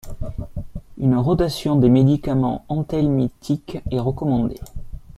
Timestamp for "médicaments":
1.89-2.65